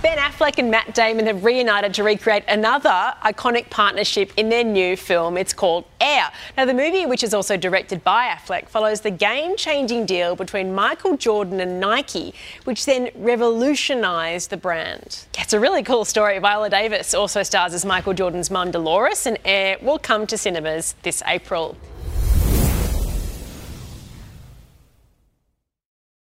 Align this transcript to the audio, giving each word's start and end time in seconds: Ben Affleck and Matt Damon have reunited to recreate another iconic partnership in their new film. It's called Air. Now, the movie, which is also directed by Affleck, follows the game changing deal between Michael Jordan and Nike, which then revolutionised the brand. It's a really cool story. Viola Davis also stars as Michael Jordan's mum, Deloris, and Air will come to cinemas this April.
Ben 0.00 0.16
Affleck 0.16 0.58
and 0.58 0.70
Matt 0.70 0.94
Damon 0.94 1.26
have 1.26 1.44
reunited 1.44 1.92
to 1.94 2.04
recreate 2.04 2.44
another 2.46 3.14
iconic 3.24 3.68
partnership 3.68 4.30
in 4.36 4.48
their 4.48 4.62
new 4.62 4.96
film. 4.96 5.36
It's 5.36 5.52
called 5.52 5.86
Air. 6.00 6.30
Now, 6.56 6.66
the 6.66 6.74
movie, 6.74 7.04
which 7.04 7.24
is 7.24 7.34
also 7.34 7.56
directed 7.56 8.04
by 8.04 8.28
Affleck, 8.28 8.68
follows 8.68 9.00
the 9.00 9.10
game 9.10 9.56
changing 9.56 10.06
deal 10.06 10.36
between 10.36 10.72
Michael 10.72 11.16
Jordan 11.16 11.58
and 11.58 11.80
Nike, 11.80 12.32
which 12.62 12.86
then 12.86 13.10
revolutionised 13.16 14.50
the 14.50 14.56
brand. 14.56 15.26
It's 15.36 15.52
a 15.52 15.58
really 15.58 15.82
cool 15.82 16.04
story. 16.04 16.38
Viola 16.38 16.70
Davis 16.70 17.12
also 17.12 17.42
stars 17.42 17.74
as 17.74 17.84
Michael 17.84 18.14
Jordan's 18.14 18.52
mum, 18.52 18.70
Deloris, 18.70 19.26
and 19.26 19.36
Air 19.44 19.78
will 19.82 19.98
come 19.98 20.28
to 20.28 20.38
cinemas 20.38 20.94
this 21.02 21.24
April. 21.26 21.76